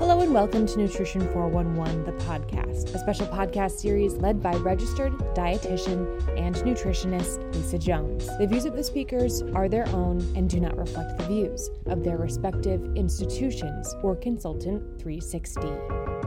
[0.00, 5.12] Hello and welcome to Nutrition 411, the podcast, a special podcast series led by registered
[5.34, 8.26] dietitian and nutritionist Lisa Jones.
[8.38, 12.02] The views of the speakers are their own and do not reflect the views of
[12.02, 16.19] their respective institutions or Consultant 360.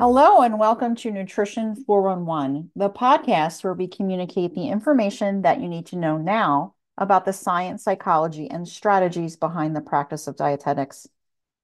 [0.00, 5.68] Hello, and welcome to Nutrition 411, the podcast where we communicate the information that you
[5.68, 11.08] need to know now about the science, psychology, and strategies behind the practice of dietetics.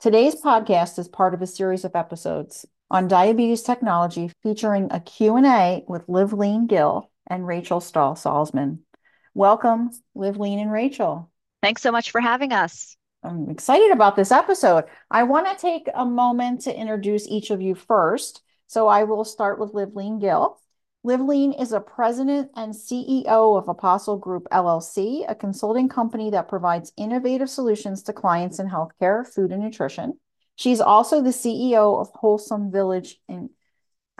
[0.01, 5.85] Today's podcast is part of a series of episodes on diabetes technology featuring a Q&A
[5.87, 8.81] with Livleen Gill and Rachel Stahl Salzman.
[9.35, 11.31] Welcome, Livleen and Rachel.
[11.63, 12.97] Thanks so much for having us.
[13.25, 14.85] I'm excited about this episode.
[15.11, 18.43] I want to take a moment to introduce each of you first.
[18.67, 20.61] So I will start with Livleen Gill.
[21.07, 26.93] Livleen is a president and CEO of Apostle Group LLC, a consulting company that provides
[26.97, 30.19] innovative solutions to clients in healthcare, food, and nutrition.
[30.57, 33.51] She's also the CEO of Wholesome Village in,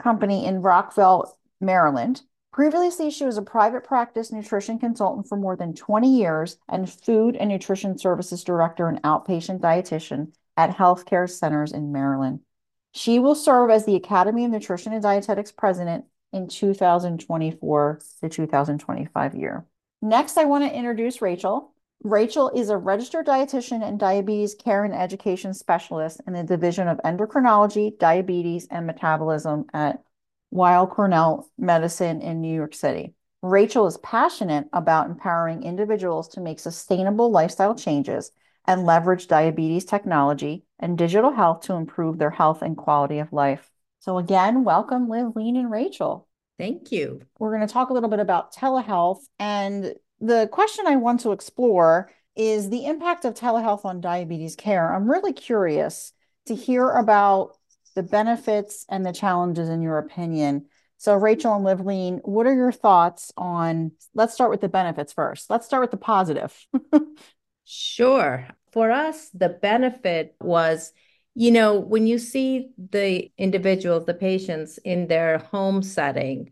[0.01, 2.21] Company in Rockville, Maryland.
[2.55, 7.35] Previously, she was a private practice nutrition consultant for more than 20 years and food
[7.35, 12.39] and nutrition services director and outpatient dietitian at healthcare centers in Maryland.
[12.93, 19.35] She will serve as the Academy of Nutrition and Dietetics president in 2024 to 2025
[19.35, 19.65] year.
[20.01, 21.73] Next, I want to introduce Rachel.
[22.05, 27.01] Rachel is a registered dietitian and diabetes care and education specialist in the Division of
[27.03, 30.01] Endocrinology, Diabetes, and Metabolism at
[30.51, 33.13] Weill Cornell Medicine in New York City.
[33.41, 38.31] Rachel is passionate about empowering individuals to make sustainable lifestyle changes
[38.65, 43.69] and leverage diabetes technology and digital health to improve their health and quality of life.
[43.99, 46.27] So, again, welcome, Livleen and Rachel.
[46.57, 47.21] Thank you.
[47.37, 49.19] We're going to talk a little bit about telehealth.
[49.39, 54.93] And the question I want to explore is the impact of telehealth on diabetes care.
[54.93, 56.13] I'm really curious
[56.47, 57.57] to hear about
[57.95, 60.65] the benefits and the challenges in your opinion.
[60.97, 63.91] So, Rachel and Livleen, what are your thoughts on?
[64.13, 65.49] Let's start with the benefits first.
[65.49, 66.55] Let's start with the positive.
[67.65, 68.47] sure.
[68.71, 70.93] For us, the benefit was,
[71.33, 76.51] you know, when you see the individuals, the patients in their home setting,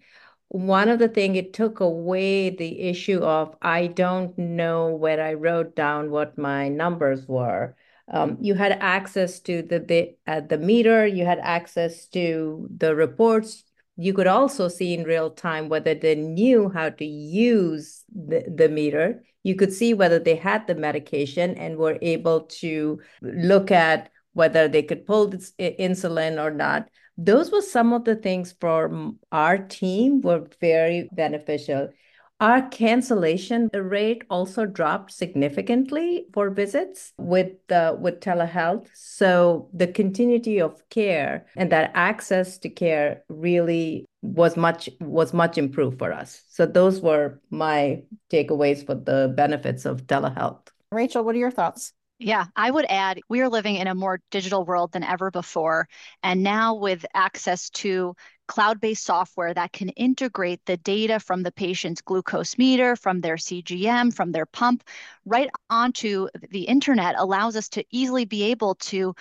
[0.50, 5.34] one of the things it took away the issue of I don't know where I
[5.34, 7.76] wrote down what my numbers were
[8.14, 12.96] um, you had access to the the, uh, the meter, you had access to the
[12.96, 13.64] reports.
[13.98, 18.70] You could also see in real time whether they knew how to use the, the
[18.70, 19.24] meter.
[19.42, 24.68] You could see whether they had the medication and were able to look at whether
[24.68, 26.90] they could pull this insulin or not.
[27.18, 31.90] Those were some of the things for our team were very beneficial.
[32.40, 38.88] Our cancellation rate also dropped significantly for visits with uh, with telehealth.
[38.94, 45.58] So the continuity of care and that access to care really was much was much
[45.58, 46.44] improved for us.
[46.50, 50.68] So those were my takeaways for the benefits of telehealth.
[50.92, 51.94] Rachel, what are your thoughts?
[52.20, 55.88] Yeah, I would add we are living in a more digital world than ever before.
[56.22, 58.16] And now, with access to
[58.48, 63.38] cloud based software that can integrate the data from the patient's glucose meter, from their
[63.38, 64.84] CGM, from their pump,
[65.26, 69.14] right onto the internet allows us to easily be able to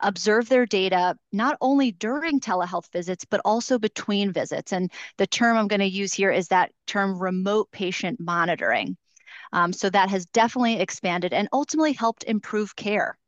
[0.00, 4.72] observe their data not only during telehealth visits, but also between visits.
[4.72, 8.96] And the term I'm going to use here is that term remote patient monitoring.
[9.52, 13.18] Um, so that has definitely expanded and ultimately helped improve care.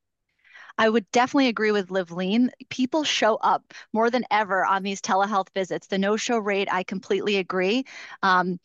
[0.79, 2.51] I would definitely agree with Livleen.
[2.71, 5.87] People show up more than ever on these telehealth visits.
[5.87, 7.85] The no-show rate, I completely agree.
[8.23, 8.59] Um,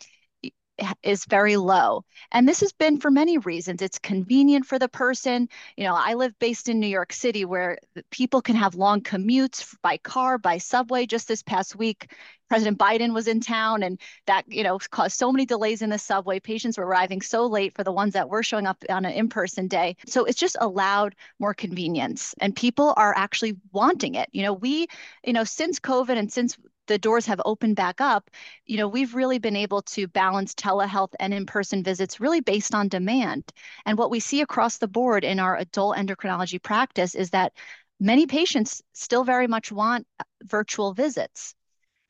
[1.03, 2.03] is very low.
[2.31, 3.81] And this has been for many reasons.
[3.81, 5.47] It's convenient for the person.
[5.77, 7.77] You know, I live based in New York City where
[8.11, 11.05] people can have long commutes by car, by subway.
[11.05, 12.11] Just this past week,
[12.47, 15.97] President Biden was in town and that, you know, caused so many delays in the
[15.97, 16.39] subway.
[16.39, 19.67] Patients were arriving so late for the ones that were showing up on an in-person
[19.67, 19.95] day.
[20.05, 24.29] So it's just allowed more convenience and people are actually wanting it.
[24.31, 24.87] You know, we,
[25.23, 26.57] you know, since COVID and since
[26.87, 28.29] the doors have opened back up,
[28.65, 32.87] you know, we've really been able to balance telehealth and in-person visits really based on
[32.87, 33.43] demand.
[33.85, 37.53] And what we see across the board in our adult endocrinology practice is that
[37.99, 40.07] many patients still very much want
[40.43, 41.55] virtual visits.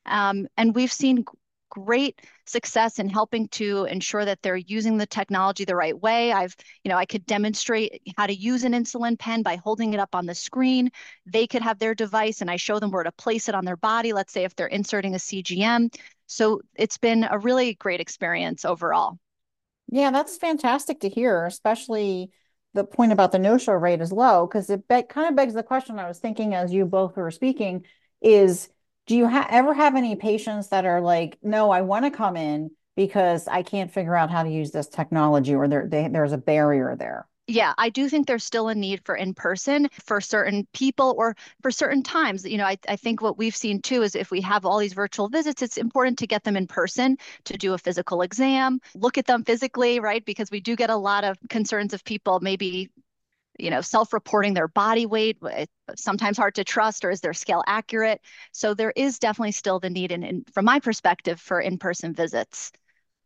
[0.04, 1.24] Um, and we've seen
[1.76, 6.32] great success in helping to ensure that they're using the technology the right way.
[6.32, 10.00] I've, you know, I could demonstrate how to use an insulin pen by holding it
[10.00, 10.90] up on the screen.
[11.26, 13.76] They could have their device and I show them where to place it on their
[13.76, 14.14] body.
[14.14, 15.94] Let's say if they're inserting a CGM.
[16.26, 19.18] So it's been a really great experience overall.
[19.88, 22.30] Yeah, that's fantastic to hear, especially
[22.72, 25.62] the point about the no-show rate is low because it be kind of begs the
[25.62, 27.84] question I was thinking as you both were speaking
[28.22, 28.70] is
[29.06, 32.36] do you ha ever have any patients that are like, no, I want to come
[32.36, 36.32] in because I can't figure out how to use this technology or there they, there's
[36.32, 37.28] a barrier there?
[37.48, 41.36] yeah, I do think there's still a need for in person for certain people or
[41.62, 42.44] for certain times.
[42.44, 44.94] You know, I, I think what we've seen too is if we have all these
[44.94, 49.16] virtual visits, it's important to get them in person to do a physical exam, look
[49.16, 50.24] at them physically, right?
[50.24, 52.90] Because we do get a lot of concerns of people maybe
[53.58, 55.38] you know self-reporting their body weight
[55.96, 58.20] sometimes hard to trust or is their scale accurate
[58.52, 62.72] so there is definitely still the need and from my perspective for in-person visits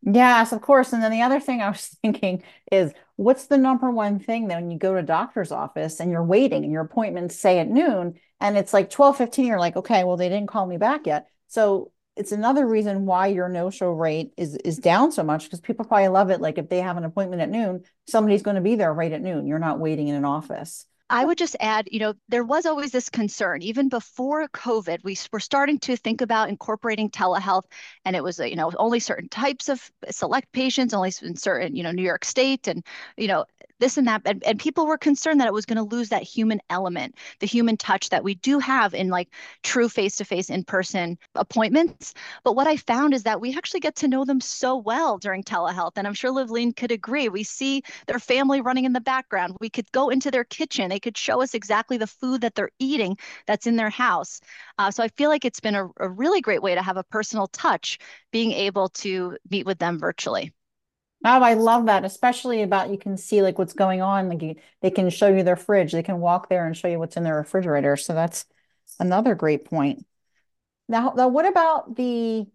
[0.02, 0.92] Yes, of course.
[0.92, 2.42] And then the other thing I was thinking
[2.72, 6.24] is what's the number one thing that when you go to doctor's office and you're
[6.24, 10.04] waiting and your appointments say at noon and it's like 12 15, you're like, okay,
[10.04, 11.26] well, they didn't call me back yet.
[11.48, 15.84] So it's another reason why your no-show rate is is down so much because people
[15.84, 16.40] probably love it.
[16.40, 19.22] Like if they have an appointment at noon, somebody's going to be there right at
[19.22, 19.46] noon.
[19.46, 20.86] You're not waiting in an office.
[21.12, 25.16] I would just add, you know, there was always this concern, even before COVID, we
[25.32, 27.64] were starting to think about incorporating telehealth,
[28.04, 31.82] and it was, you know, only certain types of select patients, only in certain, you
[31.82, 32.86] know, New York State, and
[33.16, 33.44] you know,
[33.80, 36.22] this and that, and, and people were concerned that it was going to lose that
[36.22, 39.30] human element, the human touch that we do have in like
[39.64, 42.14] true face-to-face in-person appointments.
[42.44, 45.42] But what I found is that we actually get to know them so well during
[45.42, 47.28] telehealth, and I'm sure Livleen could agree.
[47.28, 49.56] We see their family running in the background.
[49.60, 50.88] We could go into their kitchen.
[50.88, 53.16] They they could show us exactly the food that they're eating
[53.46, 54.40] that's in their house.
[54.78, 57.04] Uh, so I feel like it's been a, a really great way to have a
[57.04, 57.98] personal touch,
[58.32, 60.52] being able to meet with them virtually.
[61.25, 64.28] Oh, I love that, especially about you can see like what's going on.
[64.28, 65.93] Like you, they can show you their fridge.
[65.93, 67.96] They can walk there and show you what's in their refrigerator.
[67.96, 68.46] So that's
[68.99, 70.06] another great point.
[70.88, 72.46] Now, now what about the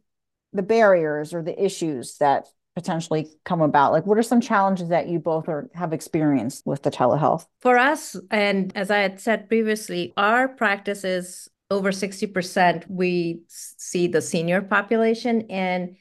[0.54, 3.92] the barriers or the issues that potentially come about?
[3.92, 7.46] Like, what are some challenges that you both are, have experienced with the telehealth?
[7.62, 12.86] For us, and as I had said previously, our practice is over 60%.
[12.90, 15.98] We see the senior population, and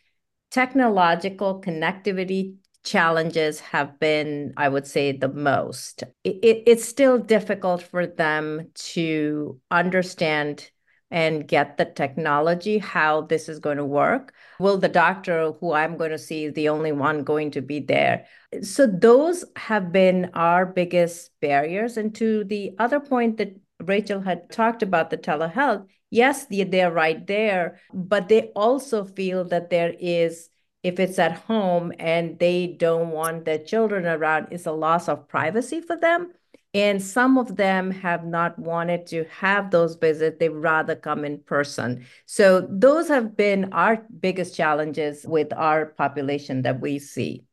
[0.54, 2.54] technological connectivity
[2.84, 6.04] challenges have been, I would say, the most.
[6.22, 10.70] It, it, it's still difficult for them to understand
[11.10, 14.32] and get the technology, how this is going to work.
[14.60, 17.80] Will the doctor who I'm going to see is the only one going to be
[17.80, 18.26] there?
[18.62, 21.96] So those have been our biggest barriers.
[21.96, 27.26] And to the other point that Rachel had talked about the telehealth, yes, they're right
[27.26, 30.48] there, but they also feel that there is
[30.84, 35.26] if it's at home and they don't want their children around, it's a loss of
[35.26, 36.30] privacy for them.
[36.74, 40.36] And some of them have not wanted to have those visits.
[40.38, 42.04] They'd rather come in person.
[42.26, 47.44] So those have been our biggest challenges with our population that we see.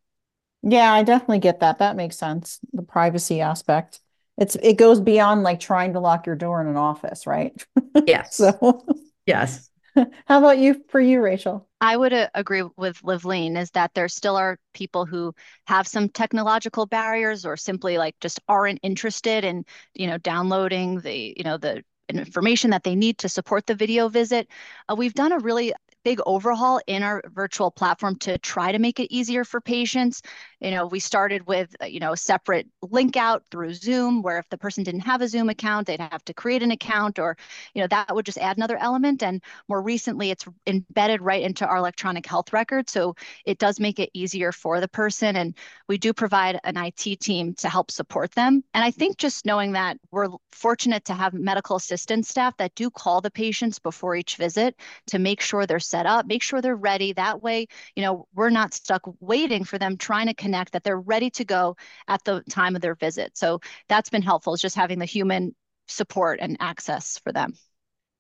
[0.62, 1.80] Yeah, I definitely get that.
[1.80, 2.60] That makes sense.
[2.74, 4.01] The privacy aspect.
[4.42, 7.54] It's it goes beyond like trying to lock your door in an office, right?
[8.08, 8.36] Yes.
[8.36, 8.84] so
[9.28, 9.70] yes.
[9.96, 11.68] How about you for you, Rachel?
[11.80, 15.36] I would uh, agree with Livleen is that there still are people who
[15.68, 21.36] have some technological barriers or simply like just aren't interested in, you know, downloading the,
[21.38, 24.48] you know, the information that they need to support the video visit.
[24.90, 25.72] Uh, we've done a really
[26.04, 30.22] big overhaul in our virtual platform to try to make it easier for patients.
[30.60, 34.40] You know, we started with, uh, you know, a separate link out through Zoom where
[34.40, 37.38] if the person didn't have a Zoom account, they'd have to create an account or,
[37.74, 39.24] you know, that would just add another element.
[39.24, 42.90] And more recently, it's embedded right into our electronic health record.
[42.90, 45.36] So it does make it easier for the person.
[45.36, 45.56] And
[45.88, 48.64] we do provide an IT team to help support them.
[48.74, 52.90] And I think just knowing that we're fortunate to have medical assistance staff that do
[52.90, 54.76] call the patients before each visit
[55.08, 57.14] to make sure they're set up, make sure they're ready.
[57.14, 61.00] That way, you know, we're not stuck waiting for them trying to connect, that they're
[61.00, 61.76] ready to go
[62.08, 63.38] at the time of their visit.
[63.38, 65.54] So that's been helpful, is just having the human
[65.88, 67.54] support and access for them.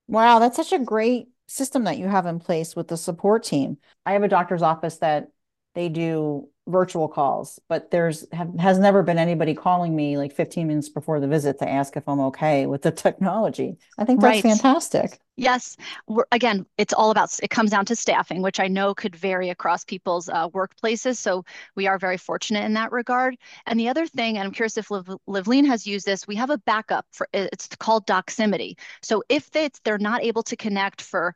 [0.08, 3.78] Wow, that's such a great system that you have in place with the support team.
[4.06, 5.30] I have a doctor's office that
[5.74, 10.68] they do virtual calls, but there's have, has never been anybody calling me like 15
[10.68, 13.78] minutes before the visit to ask if I'm okay with the technology.
[13.98, 14.44] I think that's right.
[14.44, 15.20] fantastic.
[15.38, 15.76] Yes.
[16.08, 19.50] We're, again, it's all about, it comes down to staffing, which I know could vary
[19.50, 21.18] across people's uh, workplaces.
[21.18, 23.38] So we are very fortunate in that regard.
[23.66, 26.52] And the other thing, and I'm curious if Liv, Livleen has used this, we have
[26.52, 28.78] a backup for, it's called Doximity.
[29.02, 31.34] So if they, they're not able to connect for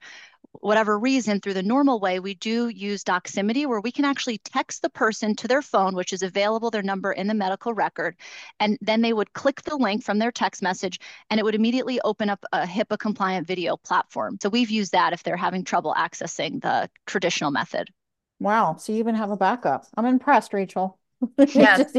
[0.61, 4.81] whatever reason through the normal way, we do use Doximity where we can actually text
[4.81, 8.15] the person to their phone, which is available, their number in the medical record.
[8.59, 11.99] And then they would click the link from their text message and it would immediately
[12.01, 14.37] open up a HIPAA compliant video platform.
[14.41, 17.89] So we've used that if they're having trouble accessing the traditional method.
[18.39, 18.75] Wow.
[18.77, 19.85] So you even have a backup.
[19.95, 20.99] I'm impressed, Rachel.
[21.37, 21.93] Yes.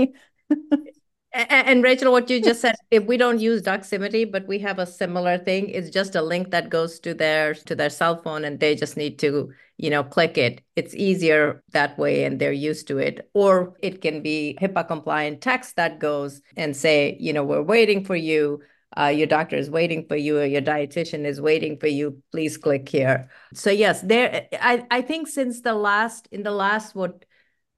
[1.36, 4.86] And Rachel, what you just said, if we don't use Doximity, but we have a
[4.86, 8.58] similar thing, it's just a link that goes to their to their cell phone and
[8.58, 10.62] they just need to, you know, click it.
[10.76, 13.28] It's easier that way and they're used to it.
[13.34, 18.02] Or it can be HIPAA compliant text that goes and say, you know, we're waiting
[18.02, 18.62] for you.
[18.96, 22.56] Uh, your doctor is waiting for you or your dietitian is waiting for you please
[22.56, 27.25] click here so yes there i i think since the last in the last what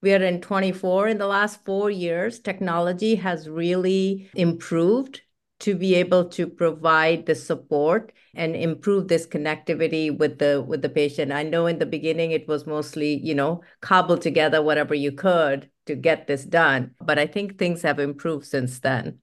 [0.02, 5.23] we are in 24 in the last four years technology has really improved
[5.61, 10.88] to be able to provide the support and improve this connectivity with the with the
[10.88, 11.33] patient.
[11.33, 15.69] I know in the beginning it was mostly you know cobble together whatever you could
[15.87, 19.19] to get this done but i think things have improved since then.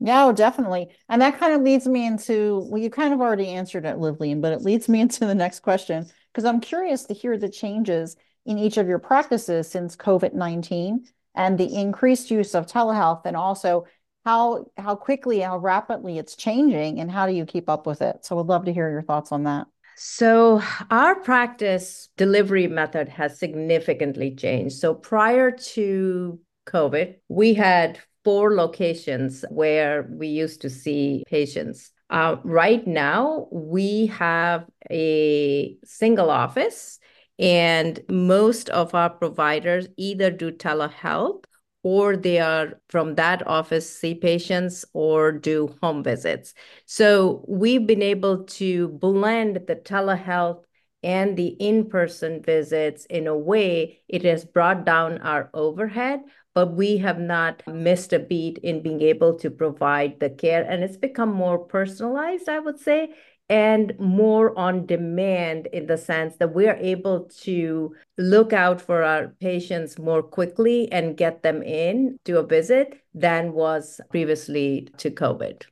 [0.00, 0.88] Yeah oh, definitely.
[1.08, 4.40] And that kind of leads me into, well, you kind of already answered it, Livleen,
[4.40, 8.16] but it leads me into the next question because I'm curious to hear the changes
[8.46, 13.86] in each of your practices since COVID-19 and the increased use of telehealth and also
[14.24, 18.24] how how quickly, how rapidly it's changing and how do you keep up with it?
[18.24, 19.66] So I'd love to hear your thoughts on that.
[20.00, 24.76] So, our practice delivery method has significantly changed.
[24.76, 31.90] So, prior to COVID, we had four locations where we used to see patients.
[32.10, 37.00] Uh, right now, we have a single office
[37.38, 41.44] and most of our providers either do telehealth
[41.82, 46.54] or they are from that office see patients or do home visits.
[46.86, 50.64] So we've been able to blend the telehealth
[51.02, 56.20] and the in-person visits in a way it has brought down our overhead
[56.54, 60.82] but we have not missed a beat in being able to provide the care and
[60.82, 63.10] it's become more personalized i would say
[63.48, 69.02] and more on demand in the sense that we are able to look out for
[69.02, 75.10] our patients more quickly and get them in to a visit than was previously to
[75.10, 75.62] COVID.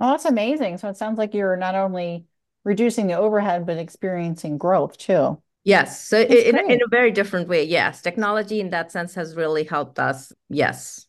[0.00, 0.78] Well, that's amazing.
[0.78, 2.24] So it sounds like you're not only
[2.64, 5.40] reducing the overhead, but experiencing growth too.
[5.62, 6.04] Yes.
[6.04, 7.64] So in, in a very different way.
[7.64, 8.02] Yes.
[8.02, 10.32] Technology in that sense has really helped us.
[10.48, 11.06] Yes.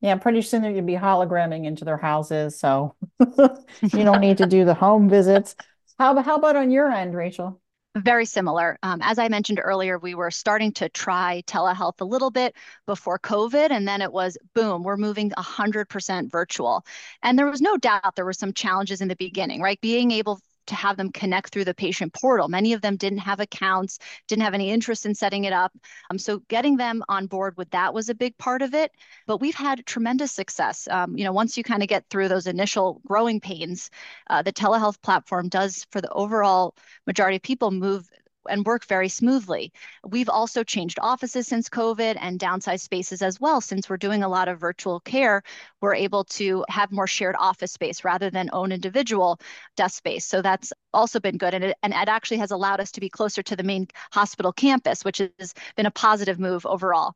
[0.00, 4.64] Yeah, pretty soon you'd be hologramming into their houses, so you don't need to do
[4.64, 5.56] the home visits.
[5.98, 7.60] How, how about on your end, Rachel?
[7.96, 8.78] Very similar.
[8.82, 12.54] Um, as I mentioned earlier, we were starting to try telehealth a little bit
[12.86, 16.84] before COVID, and then it was boom, we're moving 100% virtual.
[17.22, 19.80] And there was no doubt there were some challenges in the beginning, right?
[19.80, 20.38] Being able
[20.68, 22.48] to have them connect through the patient portal.
[22.48, 25.72] Many of them didn't have accounts, didn't have any interest in setting it up.
[26.10, 28.92] Um, so getting them on board with that was a big part of it.
[29.26, 30.88] But we've had tremendous success.
[30.90, 33.90] Um, you know, once you kind of get through those initial growing pains,
[34.30, 36.74] uh, the telehealth platform does, for the overall
[37.06, 38.08] majority of people, move
[38.48, 39.72] and work very smoothly.
[40.04, 43.60] We've also changed offices since COVID and downsized spaces as well.
[43.60, 45.42] Since we're doing a lot of virtual care,
[45.80, 49.40] we're able to have more shared office space rather than own individual
[49.76, 50.24] desk space.
[50.24, 51.54] So that's also been good.
[51.54, 54.52] And it, and it actually has allowed us to be closer to the main hospital
[54.52, 57.14] campus, which has been a positive move overall.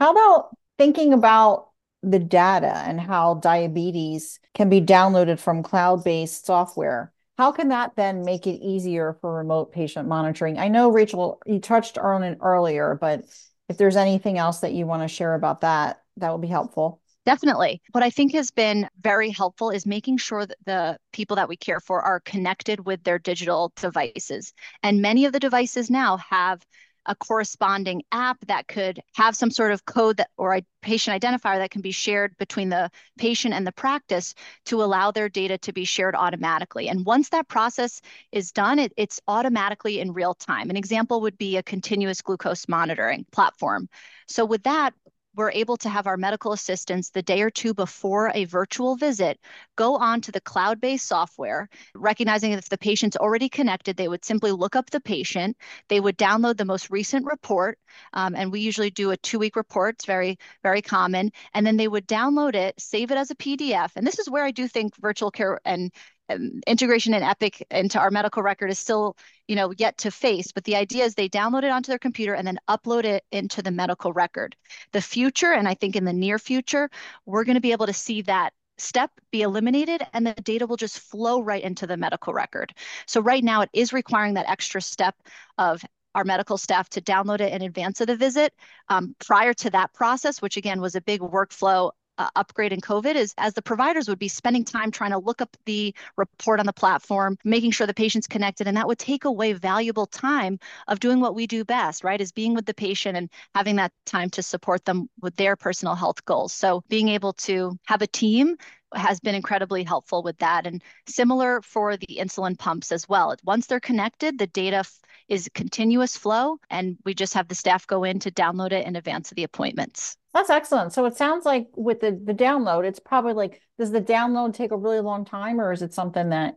[0.00, 1.70] How about thinking about
[2.02, 7.12] the data and how diabetes can be downloaded from cloud based software?
[7.36, 10.58] How can that then make it easier for remote patient monitoring?
[10.58, 13.24] I know, Rachel, you touched on it earlier, but
[13.68, 17.00] if there's anything else that you want to share about that, that would be helpful.
[17.26, 17.82] Definitely.
[17.90, 21.56] What I think has been very helpful is making sure that the people that we
[21.56, 24.52] care for are connected with their digital devices.
[24.82, 26.64] And many of the devices now have
[27.06, 31.58] a corresponding app that could have some sort of code that or a patient identifier
[31.58, 34.34] that can be shared between the patient and the practice
[34.64, 36.88] to allow their data to be shared automatically.
[36.88, 38.00] And once that process
[38.32, 40.70] is done, it, it's automatically in real time.
[40.70, 43.88] An example would be a continuous glucose monitoring platform.
[44.28, 44.94] So with that,
[45.36, 49.38] we're able to have our medical assistants the day or two before a virtual visit
[49.76, 54.24] go on to the cloud based software, recognizing if the patient's already connected, they would
[54.24, 55.56] simply look up the patient.
[55.88, 57.78] They would download the most recent report.
[58.12, 59.96] Um, and we usually do a two week report.
[59.96, 61.30] It's very, very common.
[61.54, 63.92] And then they would download it, save it as a PDF.
[63.96, 65.92] And this is where I do think virtual care and
[66.28, 69.16] um, integration in Epic into our medical record is still,
[69.48, 70.52] you know, yet to face.
[70.52, 73.62] But the idea is they download it onto their computer and then upload it into
[73.62, 74.56] the medical record.
[74.92, 76.90] The future, and I think in the near future,
[77.26, 80.76] we're going to be able to see that step be eliminated and the data will
[80.76, 82.74] just flow right into the medical record.
[83.06, 85.14] So right now it is requiring that extra step
[85.56, 85.82] of
[86.14, 88.54] our medical staff to download it in advance of the visit.
[88.88, 93.14] Um, prior to that process, which again was a big workflow uh, upgrade in COVID
[93.14, 96.66] is as the providers would be spending time trying to look up the report on
[96.66, 100.58] the platform, making sure the patient's connected, and that would take away valuable time
[100.88, 102.20] of doing what we do best, right?
[102.20, 105.94] Is being with the patient and having that time to support them with their personal
[105.94, 106.52] health goals.
[106.52, 108.56] So being able to have a team
[108.94, 110.66] has been incredibly helpful with that.
[110.66, 113.34] And similar for the insulin pumps as well.
[113.44, 114.84] Once they're connected, the data
[115.28, 118.94] is continuous flow, and we just have the staff go in to download it in
[118.94, 120.16] advance of the appointments.
[120.32, 120.92] That's excellent.
[120.92, 124.70] So it sounds like with the the download, it's probably like, does the download take
[124.70, 126.56] a really long time, or is it something that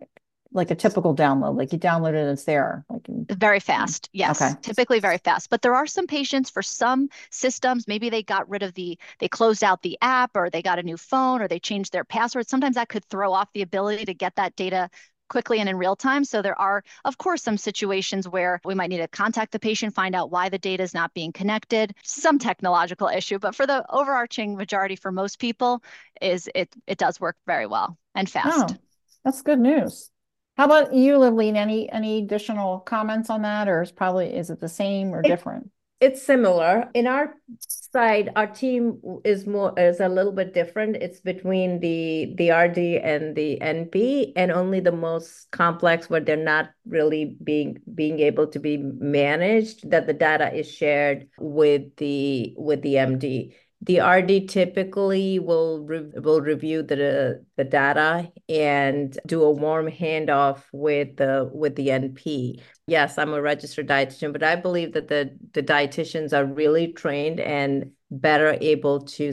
[0.51, 2.83] like a typical download, like you download it, it's there.
[2.89, 3.25] Like in...
[3.29, 4.55] very fast, yes, okay.
[4.61, 5.49] typically very fast.
[5.49, 9.27] But there are some patients for some systems, maybe they got rid of the, they
[9.27, 12.49] closed out the app, or they got a new phone, or they changed their password.
[12.49, 14.89] Sometimes that could throw off the ability to get that data
[15.29, 16.25] quickly and in real time.
[16.25, 19.93] So there are, of course, some situations where we might need to contact the patient,
[19.93, 23.37] find out why the data is not being connected, some technological issue.
[23.37, 25.83] But for the overarching majority, for most people,
[26.21, 28.71] is it it does work very well and fast.
[28.71, 28.75] Oh,
[29.23, 30.09] that's good news.
[30.59, 31.55] How about you, Livleen?
[31.55, 35.71] Any any additional comments on that, or is probably is it the same or different?
[35.99, 41.19] it's similar in our side our team is more is a little bit different it's
[41.19, 46.69] between the the rd and the np and only the most complex where they're not
[46.87, 52.81] really being being able to be managed that the data is shared with the with
[52.81, 59.51] the md the RD typically will re will review the the data and do a
[59.51, 62.61] warm handoff with the with the NP.
[62.87, 67.39] Yes, I'm a registered dietitian, but I believe that the the dietitians are really trained
[67.39, 69.31] and better able to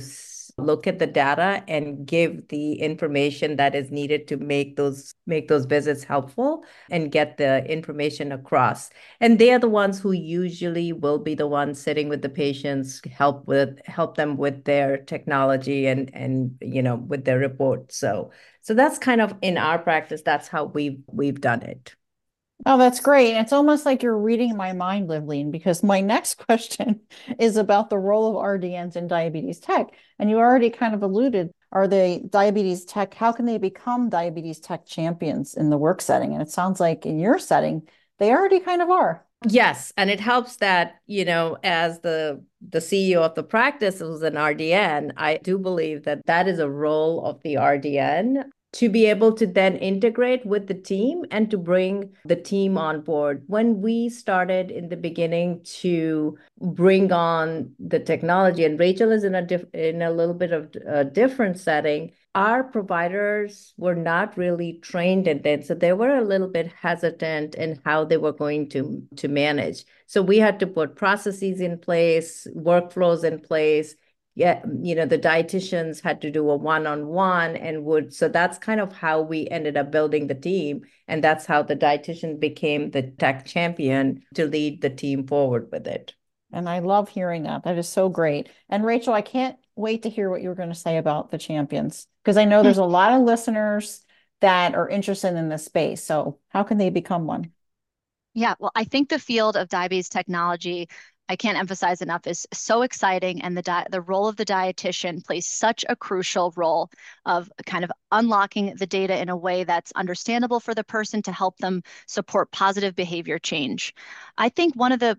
[0.59, 5.49] look at the data and give the information that is needed to make those make
[5.49, 8.89] those visits helpful and get the information across.
[9.21, 13.03] And they are the ones who usually will be the ones sitting with the patients
[13.11, 18.31] help with help them with their technology and and you know with their report so
[18.63, 21.95] so that's kind of in our practice that's how we've we've done it
[22.65, 23.37] Oh, that's great.
[23.37, 27.01] It's almost like you're reading my mind, Livleen, because my next question
[27.39, 29.89] is about the role of RDNs in diabetes tech.
[30.19, 33.15] And you already kind of alluded, are they diabetes tech?
[33.15, 36.33] How can they become diabetes tech champions in the work setting?
[36.33, 37.87] And it sounds like in your setting,
[38.19, 39.25] they already kind of are.
[39.47, 44.23] Yes, and it helps that, you know, as the the CEO of the practice was
[44.23, 49.07] an RDN, I do believe that that is a role of the RDN to be
[49.07, 53.43] able to then integrate with the team and to bring the team on board.
[53.47, 59.35] When we started in the beginning to bring on the technology, and Rachel is in
[59.35, 62.13] a diff- in a little bit of a different setting.
[62.35, 67.55] Our providers were not really trained in it, so they were a little bit hesitant
[67.55, 69.85] in how they were going to to manage.
[70.07, 73.95] So we had to put processes in place, workflows in place,
[74.37, 78.59] yeah, mm, you know, the dietitians had to do a one-on-one and would, so that's
[78.59, 80.83] kind of how we ended up building the team.
[81.09, 85.87] And that's how the dietitian became the tech champion to lead the team forward with
[85.87, 86.15] it.
[86.53, 87.65] And I love hearing that.
[87.65, 88.51] That is so great.
[88.69, 92.07] And Rachel, I can't wait to hear what you're going to say about the champions
[92.23, 94.05] because I know there's a lot of listeners
[94.43, 96.05] that are interested in this space.
[96.05, 97.53] So, how can they become one?
[98.35, 100.91] Yeah, well, I think the field of diabetes technology
[101.29, 105.25] I can't emphasize enough is so exciting and the di- the role of the dietitian
[105.25, 106.91] plays such a crucial role
[107.25, 111.33] of kind of unlocking the data in a way that's understandable for the person to
[111.33, 113.95] help them support positive behavior change.
[114.39, 115.19] I think one of the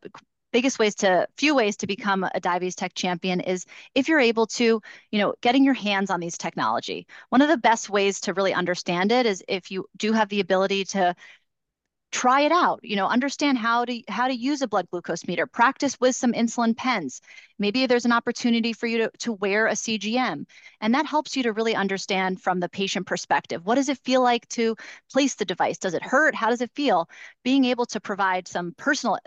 [0.53, 3.65] biggest ways to few ways to become a diabetes tech champion is
[3.95, 7.57] if you're able to you know getting your hands on these technology one of the
[7.57, 11.13] best ways to really understand it is if you do have the ability to
[12.09, 15.45] try it out you know understand how to how to use a blood glucose meter
[15.45, 17.21] practice with some insulin pens.
[17.59, 20.45] Maybe there's an opportunity for you to, to wear a cgm
[20.81, 23.65] and that helps you to really understand from the patient perspective.
[23.65, 24.75] What does it feel like to
[25.11, 25.77] place the device?
[25.77, 26.33] Does it hurt?
[26.33, 27.09] How does it feel?
[27.43, 29.17] Being able to provide some personal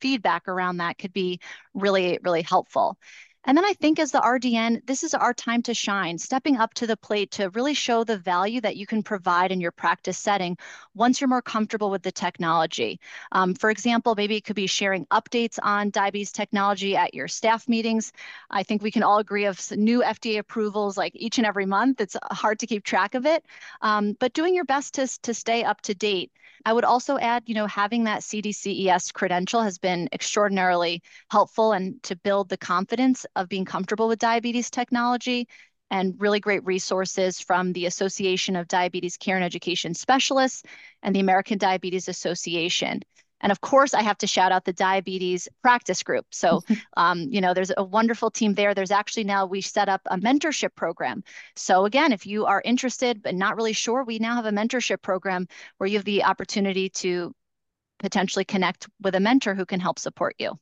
[0.00, 1.40] feedback around that could be
[1.72, 2.98] really really helpful
[3.44, 6.72] and then I think as the RDN, this is our time to shine, stepping up
[6.74, 10.18] to the plate to really show the value that you can provide in your practice
[10.18, 10.56] setting
[10.94, 13.00] once you're more comfortable with the technology.
[13.32, 17.68] Um, for example, maybe it could be sharing updates on diabetes technology at your staff
[17.68, 18.12] meetings.
[18.50, 22.00] I think we can all agree of new FDA approvals like each and every month.
[22.00, 23.44] It's hard to keep track of it,
[23.82, 26.32] um, but doing your best to, to stay up to date.
[26.66, 32.02] I would also add, you know, having that CDCES credential has been extraordinarily helpful and
[32.04, 35.46] to build the confidence of being comfortable with diabetes technology
[35.90, 40.62] and really great resources from the Association of Diabetes Care and Education Specialists
[41.02, 43.02] and the American Diabetes Association.
[43.44, 46.24] And of course, I have to shout out the diabetes practice group.
[46.30, 46.62] So,
[46.96, 48.74] um, you know, there's a wonderful team there.
[48.74, 51.22] There's actually now we set up a mentorship program.
[51.54, 55.02] So, again, if you are interested but not really sure, we now have a mentorship
[55.02, 57.34] program where you have the opportunity to
[57.98, 60.58] potentially connect with a mentor who can help support you.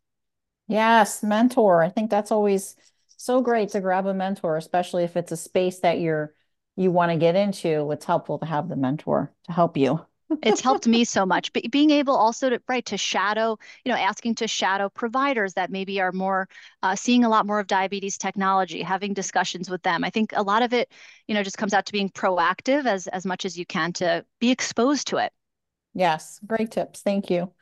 [0.66, 1.84] Yes, mentor.
[1.84, 2.74] I think that's always
[3.16, 6.34] so great to grab a mentor, especially if it's a space that you're
[6.74, 7.92] you want to get into.
[7.92, 10.04] It's helpful to have the mentor to help you.
[10.42, 13.98] It's helped me so much but being able also to right to shadow you know
[13.98, 16.48] asking to shadow providers that maybe are more
[16.82, 20.04] uh, seeing a lot more of diabetes technology having discussions with them.
[20.04, 20.90] I think a lot of it
[21.26, 24.24] you know just comes out to being proactive as as much as you can to
[24.40, 25.32] be exposed to it.
[25.94, 27.52] Yes great tips thank you.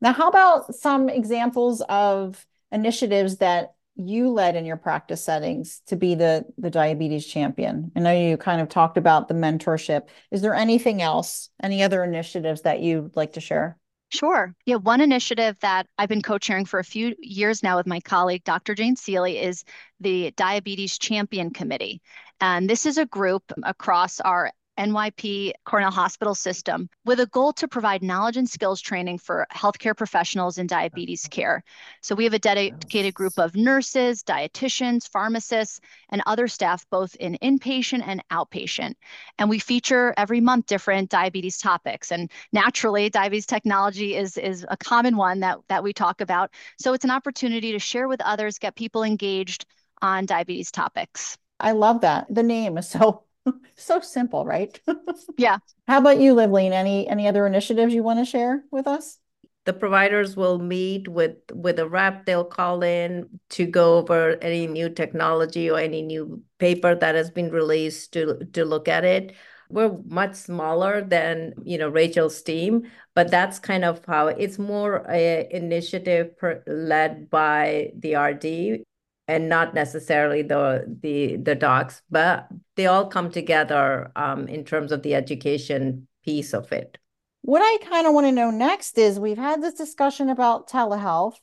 [0.00, 5.96] Now how about some examples of initiatives that you led in your practice settings to
[5.96, 7.90] be the the diabetes champion?
[7.96, 10.08] I know you kind of talked about the mentorship.
[10.30, 13.76] Is there anything else, any other initiatives that you'd like to share?
[14.10, 14.54] Sure.
[14.64, 18.42] Yeah, one initiative that I've been co-chairing for a few years now with my colleague,
[18.42, 18.74] Dr.
[18.74, 19.64] Jane Seley, is
[20.00, 22.00] the Diabetes Champion Committee.
[22.40, 27.66] And this is a group across our NYP Cornell Hospital System with a goal to
[27.66, 31.64] provide knowledge and skills training for healthcare professionals in diabetes care.
[32.00, 37.36] So we have a dedicated group of nurses, dietitians, pharmacists, and other staff both in
[37.42, 38.94] inpatient and outpatient.
[39.38, 42.12] And we feature every month different diabetes topics.
[42.12, 46.52] And naturally, diabetes technology is, is a common one that, that we talk about.
[46.78, 49.66] So it's an opportunity to share with others, get people engaged
[50.00, 51.36] on diabetes topics.
[51.60, 52.26] I love that.
[52.32, 53.24] The name is so
[53.76, 54.78] so simple, right?
[55.36, 55.58] yeah.
[55.86, 56.72] How about you, Livleen?
[56.72, 59.18] Any any other initiatives you want to share with us?
[59.64, 62.24] The providers will meet with with a rep.
[62.24, 67.30] They'll call in to go over any new technology or any new paper that has
[67.30, 69.34] been released to to look at it.
[69.70, 75.04] We're much smaller than you know Rachel's team, but that's kind of how it's more
[75.08, 78.84] a initiative per, led by the RD
[79.28, 84.90] and not necessarily the the the docs, but they all come together um, in terms
[84.90, 86.98] of the education piece of it.
[87.42, 91.36] What I kind of want to know next is we've had this discussion about telehealth,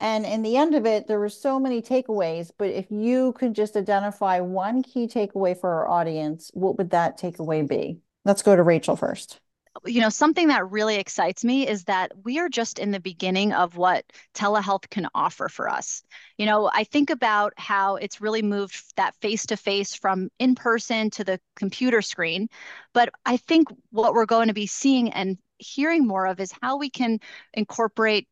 [0.00, 2.50] and in the end of it, there were so many takeaways.
[2.56, 7.18] But if you could just identify one key takeaway for our audience, what would that
[7.18, 7.98] takeaway be?
[8.24, 9.40] Let's go to Rachel first
[9.84, 13.52] you know, something that really excites me is that we are just in the beginning
[13.52, 16.02] of what telehealth can offer for us.
[16.38, 20.54] You know, I think about how it's really moved that face to face from in
[20.54, 22.48] person to the computer screen.
[22.92, 26.76] But I think what we're going to be seeing and hearing more of is how
[26.76, 27.18] we can
[27.52, 28.28] incorporate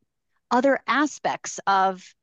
[0.50, 2.14] other aspects of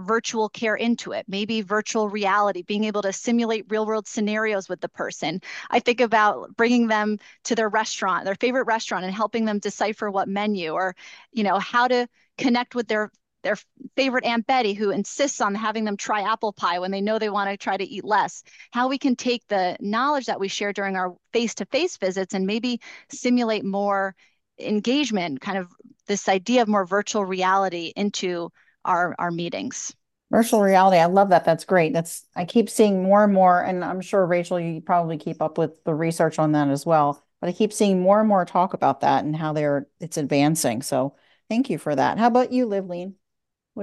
[0.00, 4.80] virtual care into it, maybe virtual reality, being able to simulate real world scenarios with
[4.80, 5.40] the person.
[5.70, 10.10] I think about bringing them to their restaurant, their favorite restaurant, and helping them decipher
[10.10, 10.94] what menu or,
[11.32, 12.08] you know, how to
[12.38, 13.10] connect with their
[13.42, 13.56] their
[13.96, 17.30] favorite Aunt Betty who insists on having them try apple pie when they know they
[17.30, 18.42] want to try to eat less.
[18.70, 22.34] How we can take the knowledge that we share during our face to face visits
[22.34, 24.14] and maybe simulate more
[24.58, 25.72] engagement, kind of
[26.06, 28.50] this idea of more virtual reality into
[28.84, 29.94] our our meetings.
[30.30, 31.44] Virtual reality i love that.
[31.44, 31.92] That's great.
[31.92, 35.58] That's i keep seeing more and more and i'm sure rachel you probably keep up
[35.58, 38.74] with the research on that as well but i keep seeing more and more talk
[38.74, 40.82] about that and how they're it's advancing.
[40.82, 41.16] So
[41.48, 42.18] thank you for that.
[42.18, 43.14] How about you livleen?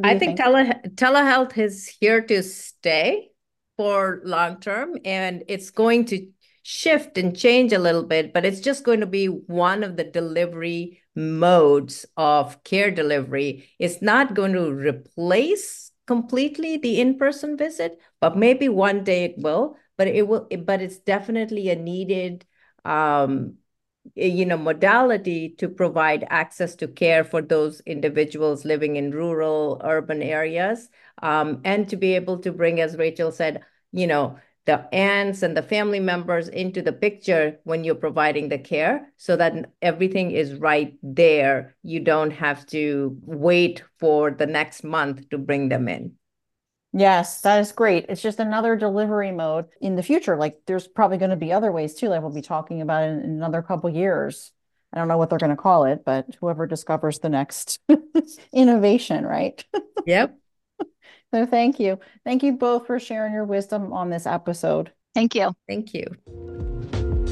[0.03, 0.39] I think, think?
[0.39, 3.31] Tele- telehealth is here to stay
[3.77, 6.27] for long term and it's going to
[6.63, 10.03] shift and change a little bit but it's just going to be one of the
[10.03, 18.37] delivery modes of care delivery is not going to replace completely the in-person visit, but
[18.37, 19.75] maybe one day it will.
[19.97, 20.47] But it will.
[20.63, 22.45] But it's definitely a needed,
[22.85, 23.55] um,
[24.15, 30.21] you know, modality to provide access to care for those individuals living in rural, urban
[30.21, 30.89] areas,
[31.21, 35.55] um, and to be able to bring, as Rachel said, you know, the aunts and
[35.55, 40.53] the family members into the picture when you're providing the care so that everything is
[40.55, 41.75] right there.
[41.83, 46.15] You don't have to wait for the next month to bring them in.
[46.91, 48.05] Yes, that is great.
[48.09, 50.35] It's just another delivery mode in the future.
[50.35, 53.21] Like there's probably going to be other ways too, like we'll be talking about in,
[53.21, 54.51] in another couple years.
[54.91, 57.79] I don't know what they're going to call it, but whoever discovers the next
[58.53, 59.63] innovation, right?
[60.05, 60.37] Yep.
[61.33, 61.99] So thank you.
[62.25, 64.91] Thank you both for sharing your wisdom on this episode.
[65.13, 65.53] Thank you.
[65.67, 66.05] Thank you.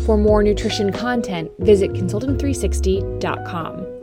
[0.05, 3.94] For more nutrition content, visit consultant360.com.